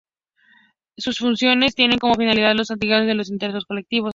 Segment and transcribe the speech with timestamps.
[0.97, 4.09] Sus funciones tienen como finalidad la satisfacción de los intereses colectivos.